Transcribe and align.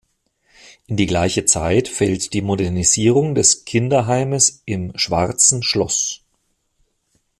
In 0.87 0.97
die 0.97 1.05
gleiche 1.05 1.45
Zeit 1.45 1.87
fällt 1.87 2.33
die 2.33 2.41
Modernisierung 2.41 3.35
des 3.35 3.65
Kinderheimes 3.65 4.63
im 4.65 4.97
"Schwarzen 4.97 5.61
Schloss". 5.61 6.21